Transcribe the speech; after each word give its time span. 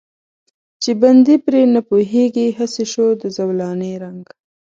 چې 0.83 0.91
بندي 1.01 1.35
پرې 1.45 1.61
نه 1.75 1.81
پوهېږي، 1.89 2.47
هسې 2.57 2.85
شو 2.91 3.07
د 3.21 3.23
زولانې 3.37 3.91
رنګ. 4.03 4.25